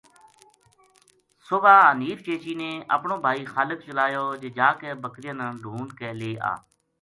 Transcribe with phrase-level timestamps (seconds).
[1.49, 6.09] صبح حنیف چیچی نے اپنو بھائی خالق چلایو جے جا کے بکریاں نا ڈُھونڈ کے
[6.19, 6.53] لے آ